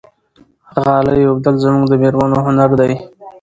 [0.83, 2.93] غالۍ اوبدل زموږ د مېرمنو هنر دی.